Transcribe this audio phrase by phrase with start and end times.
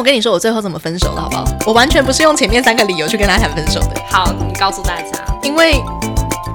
[0.00, 1.44] 我跟你说我最后怎么分手的好不好？
[1.66, 5.22] 我完全不是用前面三个理由去跟他谈分手的，好，你告诉大家。
[5.42, 5.78] 因为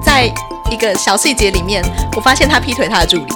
[0.04, 0.24] 在
[0.68, 1.80] 一个小细节里面，
[2.16, 3.26] 我发现他劈腿他的助理。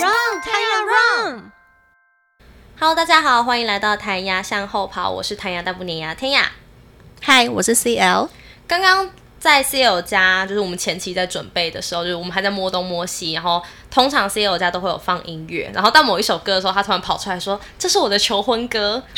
[0.00, 1.52] Run。
[2.80, 6.50] Hello，大家好，欢迎来到弹牙向后跑，我是弹牙大不粘牙天雅。
[7.22, 8.28] 嗨，我是 CL。
[8.66, 9.08] 刚刚
[9.38, 19.02] 在 CL 家，就是我们前期在准备的时候，就是我们还在摸东摸西，然后通常 CL 家都会有放音乐，然后到某一首歌的时候，他突然跑出来说：“这是我的求婚歌。”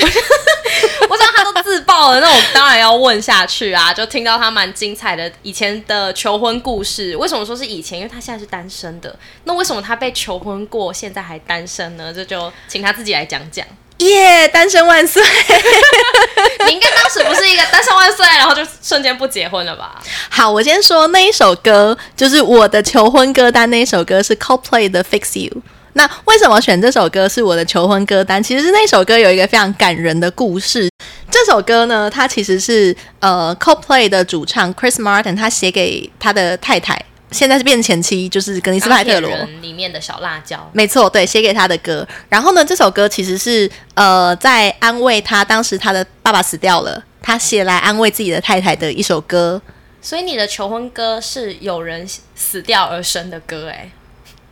[1.09, 3.93] 我知道他都自爆了，那我当然要问下去啊！
[3.93, 7.17] 就听到他蛮精彩的以前的求婚故事。
[7.17, 7.99] 为什么说是以前？
[7.99, 9.15] 因为他现在是单身的。
[9.45, 12.13] 那为什么他被求婚过，现在还单身呢？
[12.13, 13.67] 这就请他自己来讲讲。
[14.07, 15.23] 耶、单身万岁！
[16.67, 20.01] 你应该当时不是一个单身万岁，然后就瞬间不结婚了吧？
[20.31, 23.69] 好，我先说那一首歌，就是我的求婚歌单。
[23.71, 25.51] 那一首歌是 Coldplay 的《Fix You》。
[25.95, 28.43] 那为什么选这首歌是我的求婚歌单？
[28.43, 30.89] 其实是那首歌有一个非常感人的故事。
[31.31, 36.99] 这首歌呢，它其实是呃 Coldplay 的主唱 Chris Martin 他写给他的太太，
[37.33, 39.31] 现在是变前妻，就是格尼斯派特罗。
[39.61, 42.07] 里面的小辣椒，没错，对，写给他的歌。
[42.29, 49.61] 然后呢，这首歌其实是呃在安慰他，当时他的爸爸死掉了，他写来安慰自己的太太的一首歌。
[50.01, 53.91] 所以你的求婚歌是有人死掉而生的歌，哎，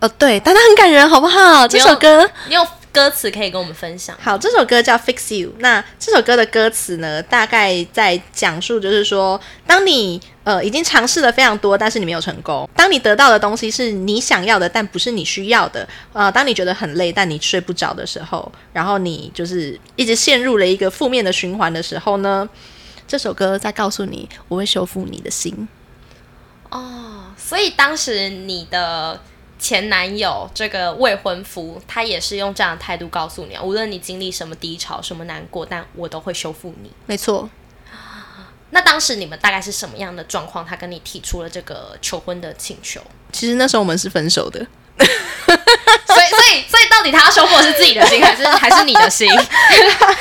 [0.00, 1.66] 哦，对，但它很感人，好不好？
[1.66, 4.16] 这首歌你有歌词可以跟我们分享？
[4.20, 5.50] 好，这首歌叫《Fix You》。
[5.58, 22.48] 那这首歌的歌词呢，大概在讲述就是说，当你呃已经尝试了非常多，但是你没有成功；当你得到的东西是你想要的，但不是你需要的；呃，当你觉得很累，但你睡不着的时候，然后你就是一直陷入了一个负面的循环的时候呢，
[23.06, 25.68] 这首歌在告诉你，我会修复你的心。
[26.70, 29.20] 哦，所以当时你的
[29.60, 36.90] 前男友这个未婚夫，他也是用这样的态度告诉你啊，无论你经历什么低潮、什么难过，但我都会修复你。
[37.06, 37.48] 没错，
[38.70, 40.64] 那当时你们大概是什么样的状况？
[40.64, 43.00] 他跟你提出了这个求婚的请求，
[43.32, 44.66] 其实那时候我们是分手的。
[45.00, 49.28] 所以，所以，所以，到底他要修复的是自己的心，还是还是你的心？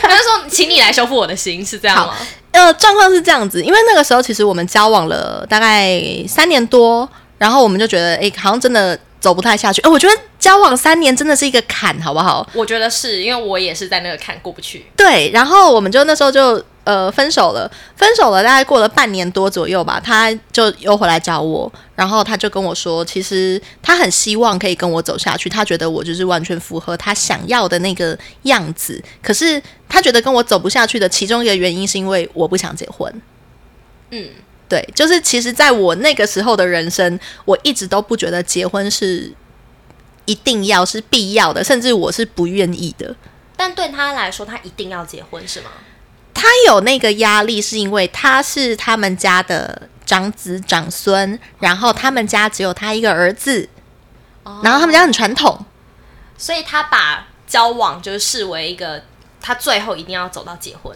[0.02, 2.16] 他就说，请你来修复我的心，是这样吗？
[2.52, 9.82] 呃，状况是这样子，因为那个时候其实我们交往了大概三年多，然后我们就觉得，哎，好像真的走不太下去。
[9.82, 12.48] 哎，我觉得交往三年真的是一个坎，好不好？
[12.54, 14.86] 我觉得是因为我也是在那个坎过不去。
[14.96, 33.22] 对，然后我们就那时候就呃分手了，分手了，大概过了半年多左右吧，他就又回来找我，然后他就跟我说，其实他很希望可以跟我走下去，他觉得我就是完全符合他想要的那个样子，可是他觉得跟我走不下去的其中一个原因是因为我不想结婚。
[34.12, 34.28] 嗯，
[34.70, 39.34] 对，就是其实在我那个时候的人生，我一直都不觉得结婚是
[40.26, 43.16] 一定要是必要的，甚至我是不愿意的。
[43.58, 45.72] 但对他来说，他一定要结婚是吗？
[46.34, 53.68] 他有那个压力，是因为他是他们家的长子长孙，然后他们家只有他一个儿子，
[54.64, 55.66] 然后他们家很传统，
[56.38, 59.04] 所以他把交往就是视为一个
[59.42, 60.96] 他最后一定要走到结婚。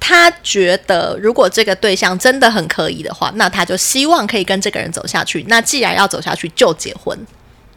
[0.00, 5.44] 他觉得如果这个对象真的很可以的话，那他就希望可以跟这个人走下去。
[5.46, 7.16] 那既然要走下去，就结婚。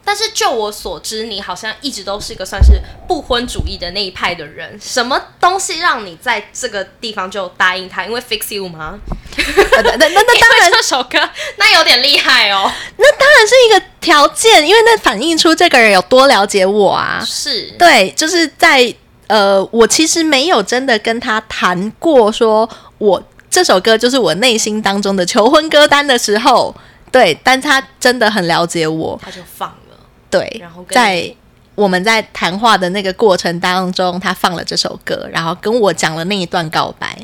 [0.05, 2.73] 但是就我所知，你好像一直都是一个算是
[3.07, 4.77] 不婚主义的那一派的人。
[4.81, 8.03] 什么东西让你在这个地方就答应他？
[8.03, 8.99] 因为 fix you 吗？
[9.37, 11.17] 呃那那那那当然为这首歌
[11.55, 12.69] 那有点厉害哦。
[12.97, 17.23] 那当然是一个条件，因为那反映出这个人有多了解我啊。
[17.25, 18.93] 是，对，就是在
[19.27, 26.75] 呃，我其实没有真的跟他谈过，说我这首歌就是我内心当中的求婚歌单的时候，
[27.11, 29.97] 对，但他真的很了解我，他就放了。
[30.29, 31.33] 对，然后在
[31.75, 37.17] 我们在谈话的那个过程当中，他放了这首歌，然后跟我讲了那一段告白。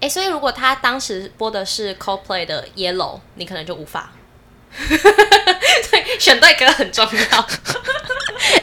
[0.00, 4.12] 哎，所以如果他当时播的是 Coldplay 的 Yellow，你可能就无法。
[4.76, 7.46] 对，选对歌很重要。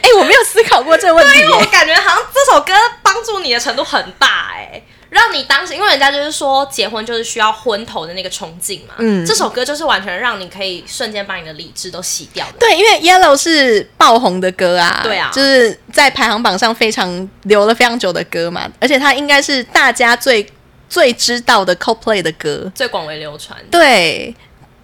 [0.04, 1.66] 哎，我没有思考过这个问题对因为我。
[1.72, 12.54] 感觉好像这首歌帮助你的程度很大哎、让你当时，因为人家就是说结婚就是需要昏头的那个冲劲嘛，嗯这首歌就是完全让你可以瞬间把你的理智都洗掉的。
[12.60, 20.46] 对，因为 Yellow 是爆红的歌啊，对啊就是在排行榜上非常留了非常久的歌嘛，而且它应该是大家最
[20.90, 22.72] 最知道的 Coldplay 的歌。
[22.76, 23.58] 最广为流传。
[23.72, 24.36] 对，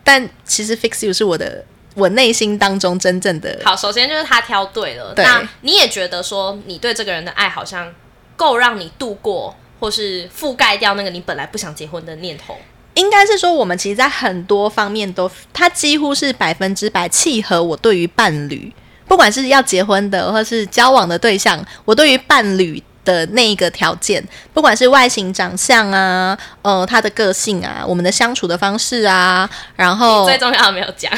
[0.04, 1.64] 但其实 Fix You 是我的
[2.00, 7.94] 我内心当中真正的好，首先就是他挑对了，对那你也觉得说你对这个人的爱好像
[8.36, 12.58] 够让你度过，或是覆盖掉那个你本来不想结婚的念头。
[12.96, 18.74] 应该是说，我们其实，在很多方面都，他几乎是百分之百契合我对于伴侣，
[19.08, 24.24] 不管是要结婚的，或是交往的对象，我对于伴侣的那一个条件，
[24.54, 31.12] 不管是外形、长相啊，呃，他的个性啊，我们的相处的方式啊，然后最重要的没有讲，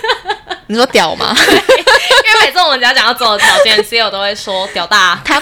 [0.68, 1.34] 你说屌吗？
[2.26, 5.40] 因为每次我们只要讲到择偶条件，C E O 都会说屌大，它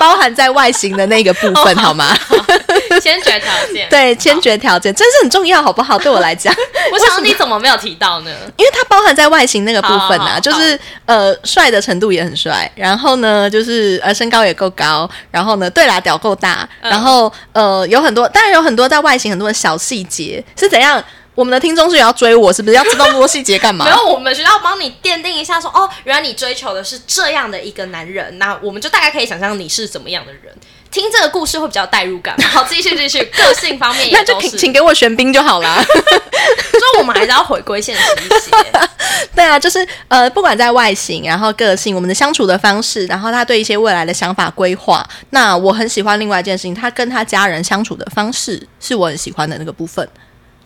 [0.00, 2.12] 包含在外形的那个部分，好吗？
[3.00, 3.88] 先决条件。
[3.88, 5.96] 对，先决条件，这是很重要，好不好？
[5.96, 6.52] 对我来讲，
[6.90, 8.30] 我想你怎么没有提到呢？
[8.56, 21.02] 因为它包含在外形那个部分啊，好好好就是呃，帅的程度也很帅，然后呢，就是呃，身高也够高，然后呢，对啦，屌够大，嗯然后呃，有很多，当然有很多在外形很多的小细节是怎样。
[21.34, 23.90] 我们的听众是有要追我，是不是要知道那么多细节干嘛 没？
[23.90, 30.54] 有，我们学校帮你奠定一下说哦，原来你追求的是这样的一个男人，那我们就大概可以想象你是怎么样的人。
[30.90, 32.36] 听这个故事会比较有代入感。
[32.52, 35.82] 好，继续继续，个性方面也那就都是，请请给我玄彬就好啦。
[35.82, 38.52] 所以我们还是要回归现实一些。
[39.34, 50.08] 对啊，就是呃，不管在外形，然后个性，我们的相处的方式，然后他对一些未来的想法规划，那我很喜欢另外一件事情，他跟他家人相处的方式是我很喜欢的那个部分，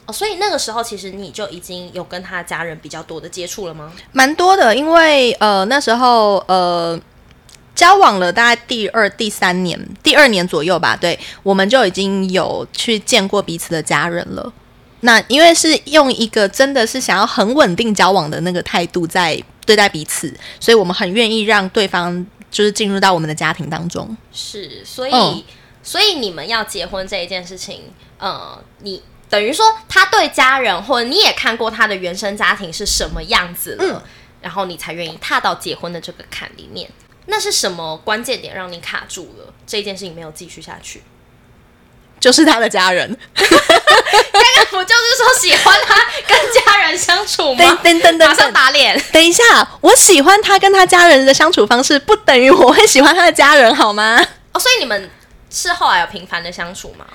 [0.09, 3.93] 哦，所以那个时候其实你就已经有跟他家人比较多的接触了吗？
[4.13, 4.75] 蛮多的。
[4.75, 6.99] 因为呃那时候呃
[7.75, 14.51] 交往了大概第二、第三年、第二年左右吧，对，我们就已经有去见过彼此的家人了。
[15.01, 24.17] 那因为是用一个真的是想要很稳定交往的那个态度在对待彼此，所以我们很愿意让对方就是进入到我们的家庭当中。
[24.33, 25.45] 是，所以、嗯
[25.81, 27.85] 所以你们要结婚这一件事情，
[28.19, 34.03] 呃，你等于说他对家人，或者你也看过他的原生家庭是什么样子了，嗯
[34.41, 36.89] 然后你才愿意踏到结婚的这个坎里面。
[37.27, 39.53] 那是什么关键点让你卡住了？
[39.67, 41.03] 这件事情没有继续下去？
[42.21, 45.95] 就是他的家人， 刚刚不就是说喜欢他
[46.27, 47.79] 跟家人相处吗？
[47.83, 49.01] 等等等马上等，打脸。
[49.13, 49.45] 等一下，
[49.81, 54.25] 我喜欢他跟他家人的相处方式，不等于我会喜欢他的家人，好吗？
[54.53, 55.11] 哦，所以你们
[55.51, 57.07] 是后来有频繁的相处吗？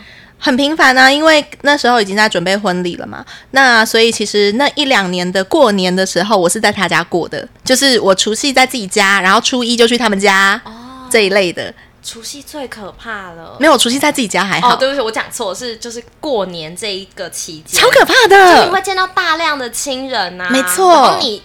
[0.45, 3.25] 很频繁啊，因为那时候已经在准备婚礼了嘛。
[3.51, 11.73] 那所以其实那一两年的过年的时候，我是在他家过的，就是我除夕在自己家，然后初一就去他们家、哦，这一类的。
[12.03, 13.55] 除夕最可怕了。
[13.57, 18.71] 没有，除夕在自己家还好，哦，对不起，我讲错，是就是过年这一个期间，超可怕的就是你。
[18.71, 21.41] 会见到大量的亲人呐、没错然后你，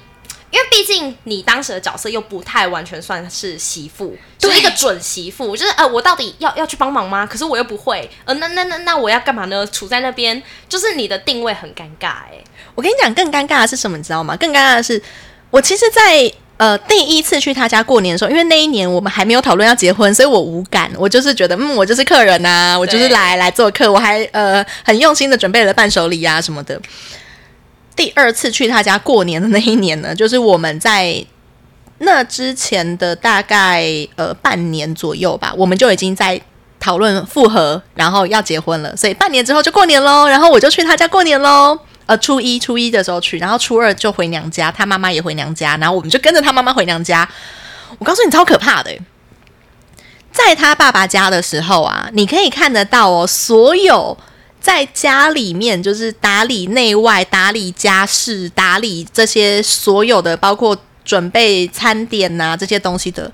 [0.51, 7.27] 因为毕竟你当时的角色又不太完全算是媳妇，就是一个准媳妇，就是呃，我到底要要去帮忙吗？
[7.27, 9.67] 可是我又不会，呃，那那那那我要干嘛呢？
[9.67, 12.43] 处在那边，就是你的定位很尴尬、哎，
[12.75, 14.35] 我跟你讲，更尴尬的是什么，你知道吗？
[14.37, 15.03] 更尴尬的是，
[15.51, 26.81] 我其实在，呃第一次去他家过年的时候，因为那一年我们还没有讨论要结婚，所以我无感，我就是觉得，嗯，我就是客人呐、我就是来来做客，我还呃很用心的准备了伴手礼啊什么的。
[27.99, 31.23] 第二次去他家过年的那一年呢， 就是我们在
[31.99, 33.85] 那之前的大概
[34.15, 36.41] 呃半年左右吧，我们就已经在
[36.79, 40.29] 讨论复合，然后要结婚了，所以半年之后就过年喽。
[40.29, 41.77] 然后我就去他家过年喽。
[42.07, 47.29] 呃，初一初一的时候去，然后初二就回娘家，他妈妈也回娘家，然后我们就跟着他妈妈回娘家。
[47.99, 48.97] 我告诉你，超可怕的。
[50.33, 54.17] 在他爸爸家的时候啊，你可以看得到哦，所有
[54.61, 63.33] 在家里面就是打理内外、打理家事、打理这些所有的，包括准备餐点呐、这些东西的，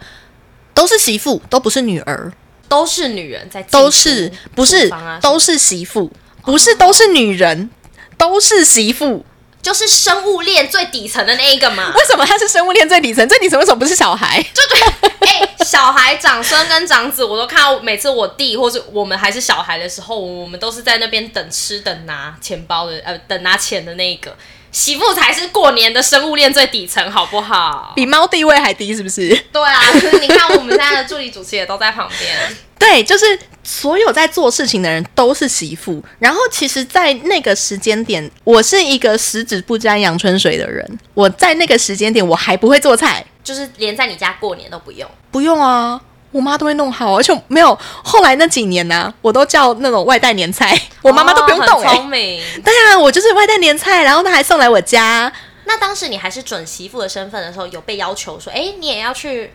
[0.73, 2.33] 都是媳妇，都不是女儿，
[2.69, 6.11] 都是女人在进都是不是啊都是媳妇，
[6.43, 7.71] 不是都是女人，
[8.17, 9.25] 都是媳妇。
[9.65, 11.91] 就是生物链最底层的那一个嘛。
[11.97, 13.27] 为什么他是生物链最底层？
[13.27, 14.41] 最底层为什么不是小孩？
[14.53, 24.37] 就觉得，哎、 小孩、长孙跟长子，我都看到，每次我弟或者我们还是小孩的时候，我们都是在那边等吃、等拿钱包的，呃，等拿钱的那一个。
[24.71, 27.93] 媳妇才是过年的生物链最底层，好不好？
[27.95, 29.29] 比猫地位还低，是不是？
[29.53, 36.03] 对啊，可是你看我们现在的助理主持也都在旁边， 对，就是所有在做事情的人都是媳妇。
[36.19, 40.99] 然后，其实，在那个时间点，我是一个十指不沾阳春水的人。
[41.15, 45.11] 我在那个时间点，我还不会做菜，就是连在你家过年都不用。
[45.31, 45.99] 不用啊，
[46.31, 47.77] 我妈都会弄好，而且没有。
[48.03, 52.43] 后来那几年呢、我都叫那种外带年菜， 我妈妈都不用动、聪明。
[52.63, 55.33] 对啊，我就是外带年菜，然后她还送来我家。
[55.65, 59.51] 那当时你还是准媳妇的身份的时候，有被要求说，哎、你也要去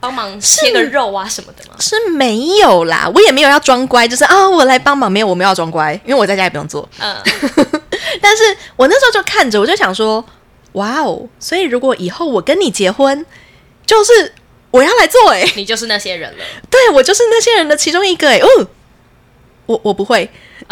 [0.00, 1.76] 帮忙是切个肉啊什么的吗？
[1.78, 6.88] 是没有啦，我也没有要装乖，就是啊，我来帮忙，没有，我没有要装乖，因为我在家也不用做。
[6.98, 7.14] 嗯，
[8.20, 10.24] 但是我那时候就看着，我就想说，
[10.72, 11.28] 哇哦！
[11.38, 13.24] 所以如果以后我跟你结婚，
[13.84, 14.32] 就是
[14.70, 16.44] 我要来做、欸，你就是那些人了。
[16.70, 18.48] 对我就是那些人的其中一个、欸，哦，
[19.66, 20.30] 我我不会，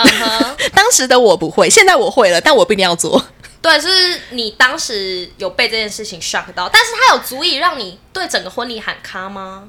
[0.73, 3.23] 当时的我不会，现在我会了，但我不一定要做。
[3.61, 9.65] 对，就是你当时有被这件事情 shock 到，但是它有足以让你对整个婚礼喊卡吗？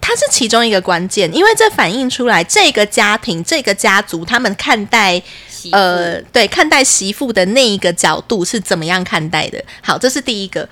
[0.00, 9.64] 他它是其中一个关键，因为这反映出来这个家庭、这个家族他们看待媳呃，对，看待媳妇的那一个角度是怎么样看待的？
[9.80, 10.68] 好，这是第一个。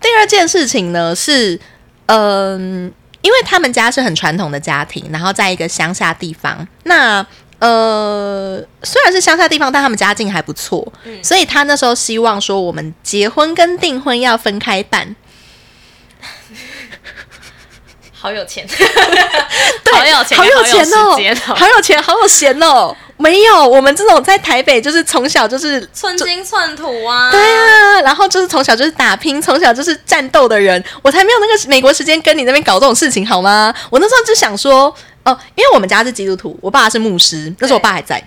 [0.00, 1.58] 第二件事情呢是，
[2.06, 2.92] 嗯、
[3.22, 7.26] 因为他们家是很传统的家庭，然后在一个乡下地方，那
[7.58, 15.16] 呃，虽然是乡下地方，但他们家境还不错，所以他那时候希望说，我们结婚跟订婚要分开办。
[18.12, 18.66] 好有钱，
[19.92, 21.16] 好有钱，好有钱哦
[21.54, 22.96] 好有钱，好有闲哦。
[23.18, 27.30] 没有，我们这种在台北就是从小就是寸金寸土啊。
[27.30, 33.72] 对啊，然后就是从小就是打拼，从小就是战斗的人，我才没有那个美国时间跟你那边搞这种事情好吗？
[33.90, 34.94] 我那时候就想说，
[35.32, 38.22] 哦、因为我们家是基督徒，我爸是牧师，那时候我爸还在。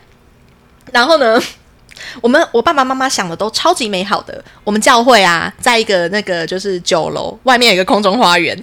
[0.91, 1.41] 然后呢，
[2.21, 4.43] 我们我爸爸妈妈想的都超级美好的。
[4.63, 8.61] 我们教会啊，在一个那个就是酒楼外面有一个空中花园，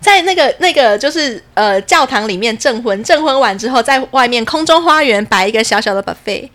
[0.00, 6.48] 在那个那个就是呃教堂里面证婚，证婚完之后，在外面空中花园摆一个小小的 buffet，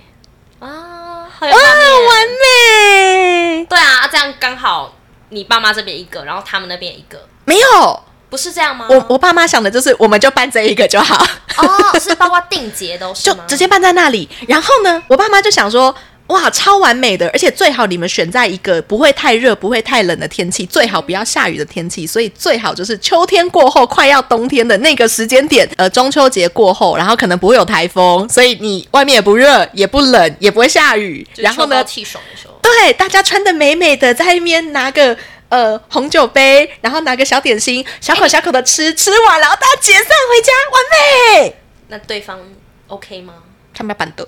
[0.59, 3.65] 啊，好有哇，完美！
[3.65, 4.95] 对啊，这样刚好
[5.29, 8.87] 你爸妈这边一个，然后他们那边一个，没有，不是这样吗？
[8.89, 11.21] 我我爸妈想的就是，我们就办这一个就好，
[11.57, 13.39] 哦，是包括定节都是吗？
[13.43, 14.27] 就直接办在那里。
[14.47, 15.93] 然后呢，我爸妈就想说，
[16.27, 31.27] 哇，超完美的，而且最好你们选在一个不会太热、不会太冷的天气，最好不要下雨的天气，所以最好就是秋天过后快要冬天的那个时间点，呃，中秋节过后，然后可能不会有台风，所以你外面也不热、也不冷、也不会下雨。
[31.35, 35.17] 然后呢，气爽的时候，对，大家穿的美美的，在那边拿个
[35.51, 41.55] 呃红酒杯，然后拿个小点心，小口小口的吃，吃完然后大家解散回家，完美。
[41.89, 42.39] 那对方
[42.87, 43.33] OK 吗？
[43.73, 44.27] 他们要板的，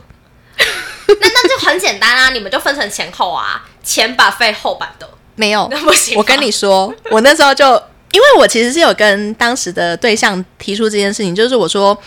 [0.58, 7.66] 那 那就很简单啊，你们就分成前后啊，前把费后版的，没有那不行我跟你说，我那时候就
[8.12, 11.98] 因为我其实是有跟当时的对象提出这件事情，就是我说。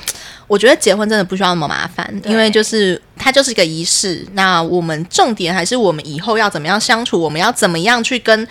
[0.49, 4.25] 我觉得结婚真的不需要那么麻烦，因为就是它就是一个仪式。
[4.35, 8.47] 那我们重点还是我们以后要怎么样相处，我们要怎么样去跟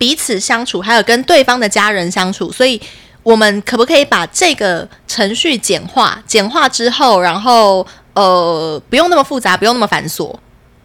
[0.00, 2.50] 彼此相处，还有跟对方的家人相处。
[2.50, 2.80] 所以，
[3.22, 6.18] 我们可不可以把这个程序简化？
[6.26, 10.34] 简化之后，然后呃，不用那么复杂，不用那么繁琐。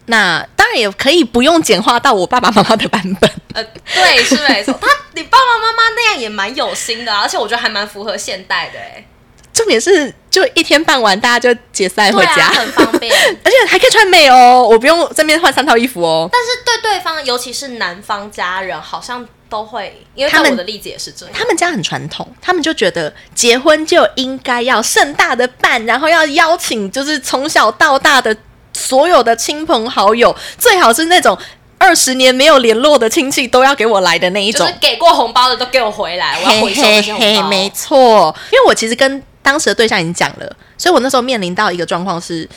[0.07, 3.31] 那当然也可以不用简化到我爸爸妈妈的版本。
[3.55, 4.77] 呃，对，是没错。
[4.81, 9.07] 他你爸爸妈妈那样也蛮有心的、而且我觉得还蛮符合现代的哎，
[9.55, 13.11] 重点是，就一天办完，大家就解散回家，啊，很方便。
[13.41, 16.29] 而且还可以穿美哦，我不用这边换三套衣服哦。
[16.29, 21.33] 但是对对方，尤其是男方家人，好像都会，因为他们的例子也是这样。
[21.33, 28.35] 他们家很传统，他们就觉得结婚就应该要盛大的办，然后要邀请就是从小到大的
[28.73, 31.37] 所有的亲朋好友，最好是那种
[31.77, 34.79] 二十年没有联络的亲戚都要给我来的那一种就是。
[34.81, 37.47] 给过红包的都给我回来，我要回收这些红包。
[37.47, 38.35] 没错。
[38.51, 42.49] 因为我其实跟当时的对象已经讲了，所以我那时候面临到一个状况是，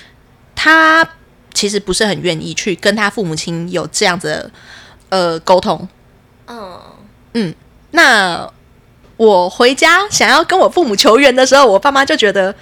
[0.54, 1.06] 他
[1.52, 4.50] 其实不是很愿意去跟他父母亲有这样子的
[5.10, 5.86] 呃沟通。
[6.46, 6.80] 嗯
[7.34, 7.54] 嗯，
[7.90, 8.50] 那
[9.18, 12.54] 我回家想要跟我父母求援的时候，我爸妈就觉得，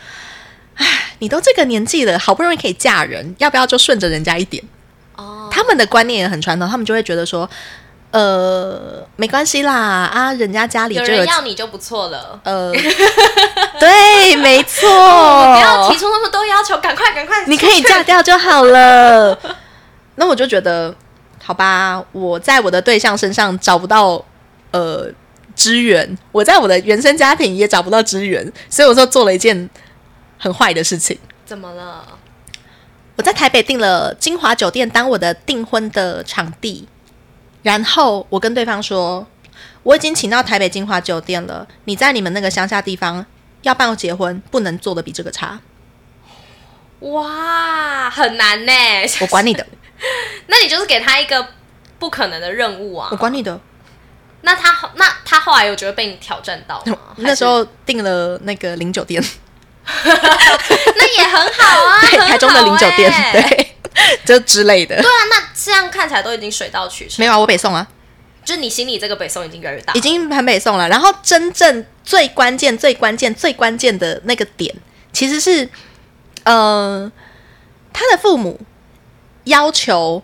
[0.74, 4.60] 唉，你都这个年纪了，好不容易可以嫁人，要不要就顺着人家一点？
[5.14, 7.48] 哦，他们的观念也很传统，他们就会觉得说，
[8.16, 12.40] 呃，没关系啦，啊，人家家里有就有人要你就不错了。
[12.44, 12.72] 呃，
[13.78, 19.38] 对，没错，不要提出那么多要求，赶快赶快，你可以嫁掉就好了。
[20.16, 20.94] 那我就觉得，
[21.44, 24.24] 好吧，我在我的对象身上找不到
[24.70, 25.10] 呃
[25.54, 29.68] 支援，我在我的原生家庭也找不到支援，所以我说做了一件
[30.38, 31.18] 很坏的事情。
[31.44, 32.02] 怎么了？
[33.16, 36.88] 我在台北订了金华酒店当我的订婚的场地，
[37.66, 39.26] 然后我跟对方说，
[39.82, 43.26] 我已经请到台北金华酒店了，你在你们那个乡下地方
[43.62, 45.58] 要办结婚，不能做的比这个差，
[47.00, 48.72] 哇，很难呢。
[49.20, 49.66] 我管你的，
[50.46, 51.44] 那你就是给他一个
[51.98, 53.16] 不可能的任务啊我。
[53.16, 53.60] 管你的。
[54.42, 56.96] 那他后那他后来有觉得被你挑战到吗？
[57.16, 59.20] 那时候订了那个零酒店，
[59.84, 63.75] 那也很好啊， 对，台中的零酒店，欸对，
[64.24, 64.96] 就之类的。
[64.96, 67.86] 对啊，那这样看起来都已经水到渠成，没有啊，我北宋啊，
[68.44, 70.88] 就是你心里这个北宋已经越来越大，已经很北宋了。
[70.88, 74.74] 然后真正最关键、最关键、最关键的那个点，
[75.12, 75.68] 其实是，
[76.44, 77.10] 呃，
[77.92, 78.60] 他的父母
[79.44, 80.22] 要求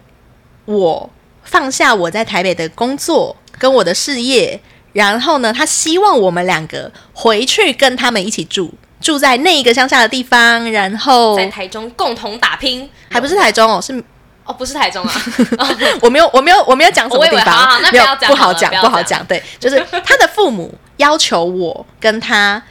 [0.67, 1.11] 我
[1.43, 4.61] 放下我在台北的工作跟我的事业，
[4.93, 14.02] 然后呢，他希望我们两个回去跟他们一起住，住在那一个乡下的地方，然后在台中共同打拼，还不是台中哦，是
[14.44, 15.12] 哦，不是台中啊，
[16.00, 19.23] 我没有，我没有，我没有讲什么地方，没有那不好讲不好讲。
[19.26, 22.62] 对，就是他的父母要求我跟他。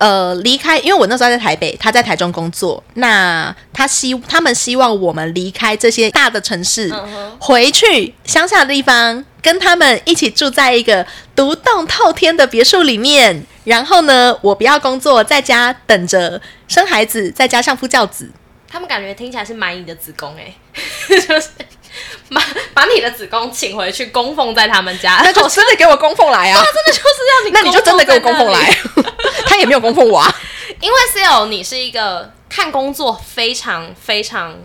[0.00, 2.82] 呃，离开，因为我那时候在台北，他在台中工作。
[2.94, 6.90] 那他希他们希望我们离开这些大的城市，
[7.38, 13.44] 回去乡下的地方，跟他们一起住在一个独栋透天的别墅里面。
[13.64, 18.30] 然后呢，我不要工作，在家等着生孩子，在家相夫教子。
[18.66, 20.54] 他们感觉听起来是买你的子宫哎，
[21.08, 21.50] 就是
[22.30, 22.42] 把
[22.72, 26.62] 把你的子宫请回去供奉在他们家，那就真的给我供奉来啊！
[26.62, 28.76] 真的就是要你，那你就真的给我供奉来。
[29.46, 30.34] 他也没有供奉我啊，
[30.80, 34.56] 因为 C L 你是一个看工作非常非常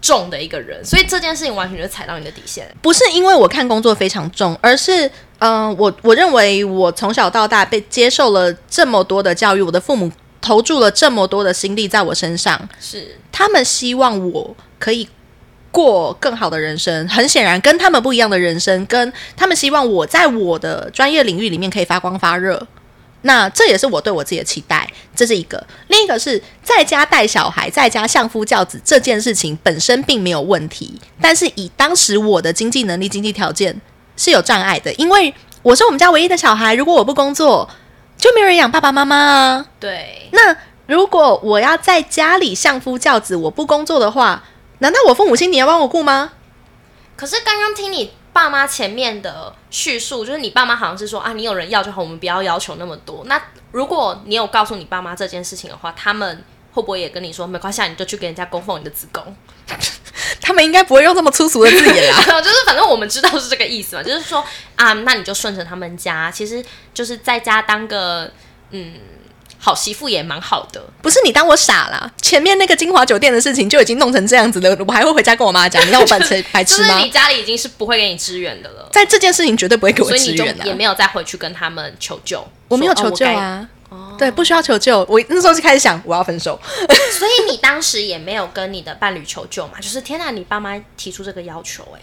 [0.00, 2.72] 重的一个人，所以这件事情完全就踩到你的底线。
[2.80, 15.08] 不是因为我看工作非常重，而是嗯，我我认为我从小到大被接受了这么多的教育，我的父母投注了这么多的心力在我身上，是他们希望我可以
[15.74, 17.08] 过更好的人生。
[17.08, 22.64] 很显然，跟他们不一样的人生，跟他们希望我在我的专业领域里面可以发光发热。
[23.22, 25.66] 那这也是我对我自己的期待，这是一个。
[25.88, 33.80] 另一个是在家带小孩，在家相夫教子这件事情本身并没有问题，但是以当时我的经济能力、经济条件
[34.16, 37.68] 是有障碍的，因为我是我们家唯一的小孩，如果我不工作，
[38.18, 39.66] 就没人养爸爸妈妈啊。
[39.80, 40.28] 对。
[40.32, 40.54] 那
[40.86, 44.44] 如果我要在家里相夫教子，我不工作的话，
[44.84, 46.32] 难道我父母亲你要帮我顾吗？
[47.16, 48.12] 可是刚刚听你。
[48.34, 53.22] 爸妈前面的叙述就是你爸妈好像是说啊，你有人要就好，我们不要要求那么多。
[53.26, 59.36] 那如果你有告诉你爸妈这件事情的话，他们会不会也跟你说没关系，你就去给人家供奉你的子宫？
[60.42, 62.20] 他们应该不会用这么粗俗的字眼啦。
[62.42, 66.60] 就是反正我们知道是这个意思嘛，就是说啊，那你就顺着他们家，其实
[66.92, 68.28] 就是在家当个
[68.70, 68.94] 嗯。
[69.64, 72.12] 好媳妇也蛮好的，不是你当我傻啦？
[72.20, 76.98] 前面那个金华酒店的事情就已经弄成这样子了，我还会回家跟我妈讲，你让我白痴 白痴吗？
[76.98, 82.46] 你家里已经是不会给你支援的了，在这件事情绝对不会给我支援的，也没有再回去跟他们求救。
[82.68, 83.66] 我没有求救啊，
[84.18, 85.02] 对，不需要求救。
[85.08, 86.60] 我那时候就开始想我要分手，
[87.18, 89.80] 所以你当时也没有跟你的伴侣求救嘛？
[89.80, 92.00] 就是天哪，你爸妈提出这个要求，哎。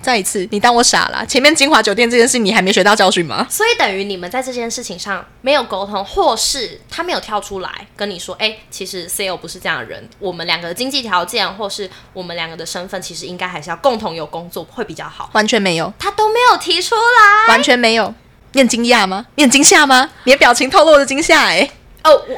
[0.00, 1.26] 再一次，你当我傻了？
[1.26, 3.46] 前面金华酒店这件事，你还没学到教训吗？
[3.50, 18.14] 所以等于你们在这件事情上没有沟通，或是他没有跳出来跟你说：“哎，其实 CEO 不是这样的人，我们两个的经济条件，或是我们两个的身份，其实应该还是要共同有工作会比较好。”完全没有，他都没有提出来，完全没有。
[18.52, 19.26] 你很惊讶吗？
[19.34, 20.08] 你很惊吓吗？
[20.24, 21.42] 你的表情透露着惊吓。
[21.48, 21.68] 哎，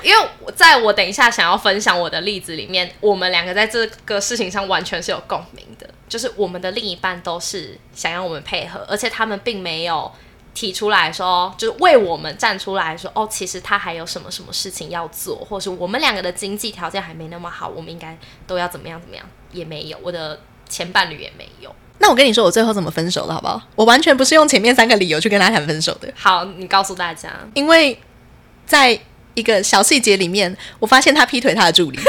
[0.02, 5.88] 因为我在我等一下想要分享我的例子里面，我们两个在这个事情上完全是有共鸣的。
[6.08, 10.10] 就是我们的另一半都是想要我们配合，而且他们并没有
[10.52, 21.72] 提出来说，就是为我们站出来说，哦，其实他还有什么什么事情要做，或是我们两个的经济条件还没那么好，我们应该都要怎么样怎么样，也没有，我的前伴侣也没有。
[21.98, 23.62] 那我跟你说，我最后怎么分手的，好不好？
[23.76, 26.12] 我完全不是用前面三个理由去跟他谈分手的。
[26.16, 27.96] 好，你告诉大家，因为
[28.66, 28.98] 在。
[29.34, 31.98] 一个小细节里面，我发现他劈腿他的助理。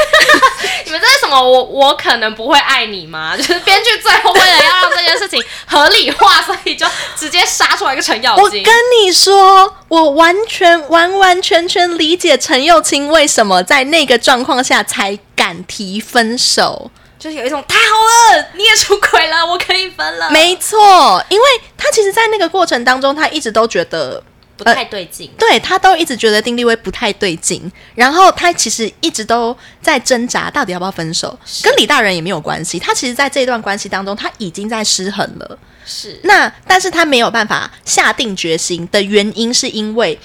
[0.86, 1.42] 你们这是什么？
[1.42, 3.36] 我我可能不会爱你吗？
[3.38, 8.44] 就是编剧最后为了要让这件事情合理化，所以就直接杀出来一个程咬金。
[8.44, 20.30] 我跟你说，我完全完完全全理解陈友清为什么在那个状况下才敢提分手，就是有一种太好了，你也出轨了，我可以分了。
[20.30, 21.46] 没错，因为
[21.78, 24.22] 他其实，在那个过程当中，他一直都觉得。
[24.64, 32.78] 不太对劲，对他都一直觉得丁立威不太对劲，然后他其实一直都在挣扎，到底要不要分手，跟李大人也没有关系。
[32.78, 35.58] 他其实，在这段关系当中，他已经在失衡了。
[35.86, 40.20] 是那，但是他没有办法下定决心的原因，是因为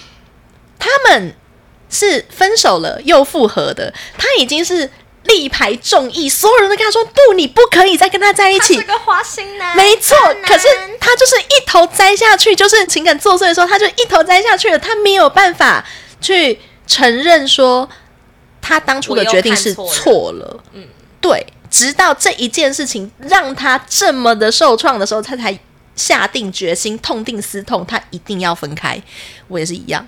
[0.78, 1.34] 他们
[1.88, 4.90] 是分手了又复合的，他已经是。
[5.26, 10.16] 力排众议，所有人都跟他说：“不，你不可以再跟他在一起。”是个花心男，没错。
[10.44, 10.66] 可是
[11.00, 14.78] 他就是一头栽下去，就是情感作祟的时候，他就一头栽下去了。
[14.78, 15.84] 他没有办法
[16.20, 17.88] 去承认说
[18.60, 20.62] 他当初的决定是错了。
[20.72, 20.86] 嗯，
[21.20, 21.46] 对。
[21.68, 25.58] 直到这一件事情让他这么的受创的时候，他才
[25.96, 28.98] 下定决心，痛定思痛，他一定要分开。
[29.48, 30.06] 我也是一样。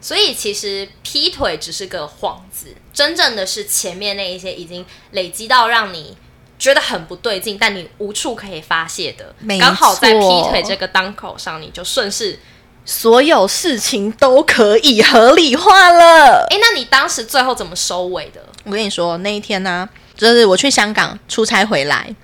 [0.00, 6.16] 所以其实劈腿只是个幌子，真正的是前面那一些已经累积到让你
[6.56, 12.38] 觉得很不对劲，但你无处可以发泄的，刚好在劈腿这个当口上，你就顺势
[12.84, 16.46] 所有事情都可以合理化了。
[16.48, 18.40] 哎，那你当时最后怎么收尾的？
[18.64, 22.14] 我跟你说，那一天呢，就是我去香港出差回来，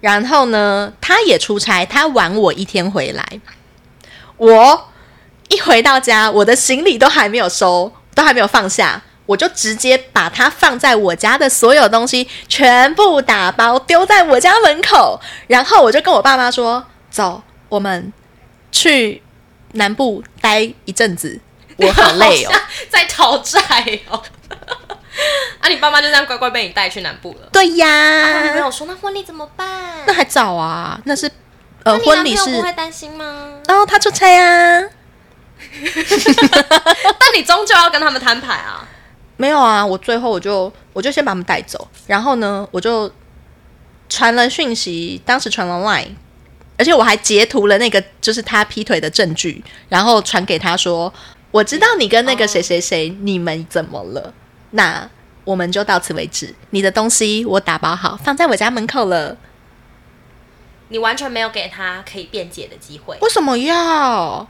[0.00, 3.40] 然后呢，他也出差，他晚我一天回来，
[4.36, 4.88] 我。
[5.52, 18.10] 一回到家，我的行李都还没有收，都还没有放下，我就直接把它放在我家的所有东西全部打包丢在我家门口，然后我就跟我爸妈说：“走，我们
[18.70, 19.22] 去
[19.72, 21.38] 南部待一阵子，
[21.76, 22.52] 我好累哦
[22.88, 23.60] 在讨债
[24.08, 24.22] 哦。
[25.60, 27.48] 啊，你爸妈就这样乖乖被你带去南部了。
[27.52, 29.68] 对他们没，有说那婚礼怎么办？
[30.06, 31.30] 那还早啊，那是
[31.84, 33.50] 呃婚礼是，不会担心吗？
[33.68, 34.82] 然后他出差啊，
[37.18, 38.88] 但你终究要跟他们摊牌啊。
[39.36, 43.10] 没有啊，我最后我就我就先把他们带走，然后呢，我就
[44.08, 46.10] 传了讯息，当时传了 Line，
[46.78, 51.12] 而且我还截图了那个就是他劈腿的证据，然后传给他说，
[51.50, 54.32] 我知道你跟那个谁谁谁你们怎么了，
[54.72, 55.08] 那
[55.44, 59.36] 我们就到此为止，你的东西我打包好放在我家门口了，
[60.88, 64.46] 你完全没有给他可以辩解的机会，为什么要？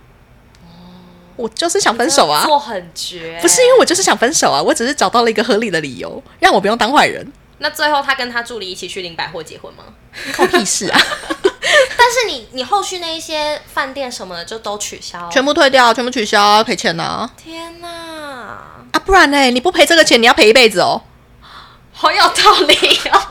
[1.37, 2.45] 我就是想分手啊！
[2.47, 3.39] 做很绝。
[3.41, 9.85] 不是因为我就是想分手啊，我只是找到了一个合理的理由，让我不用当坏人，那最后他跟他助理一起去林百货结婚吗？
[10.37, 11.01] 关屁事啊！
[11.97, 18.99] 但是你你后续那一些饭店什么的就都取消，全部退掉，全部取消，赔钱呐、天哪，啊！
[19.05, 19.51] 不然呢？
[19.51, 21.03] 你不赔这个钱，你要赔一辈子哦。
[21.93, 22.75] 好有道理
[23.11, 23.23] 哦。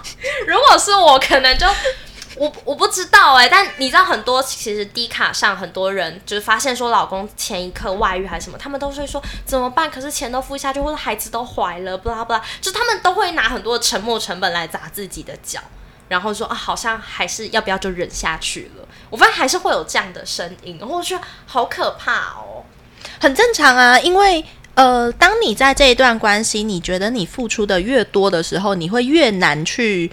[0.47, 1.67] 如果是我，可能就
[2.41, 9.91] 我我不知道哎、但你知道很多其实低卡上很多人就是发现说老公前一刻外遇还是什么，他们都会说怎么办？
[9.91, 15.59] 可是钱都付下去，或者孩子都怀了，不啦不啦，就他们都会拿很多的沉默成本来砸自己的脚。
[16.07, 18.87] 然后说啊，好像还是要不要就忍下去了？
[19.11, 22.65] 我发现还是会有这样的声音，然后我觉得好可怕哦。
[23.19, 30.11] 很正常啊，因为呃，当你在这一段关系，你觉得你付出的越多的时候，你会越难去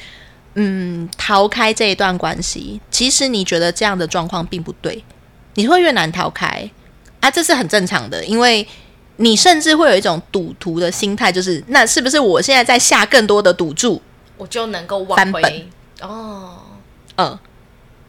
[0.60, 2.80] 嗯逃开这一段关系。
[2.90, 5.02] 其实你觉得这样的状况并不对，
[5.54, 6.68] 你会越难逃开
[7.20, 8.66] 啊，这是很正常的，因为。
[9.20, 14.00] 你甚至会有一种赌徒的心态，就是那是不是我现在在下更多的赌注？
[14.36, 16.60] 我就能够翻挽回本哦。
[17.16, 17.36] 嗯，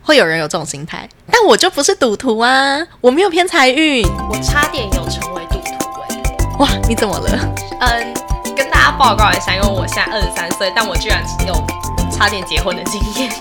[0.03, 4.05] 会有人有这种心态，但我就不是赌徒啊，我没有偏财运。
[4.29, 6.21] 我差点有成为赌徒哎、
[6.59, 7.55] 哇，你怎么了？
[7.79, 8.13] 嗯，
[8.55, 11.55] 跟大家报告一下，因为我现在二十三岁，但我居然有
[12.19, 13.32] 差点结婚的经验。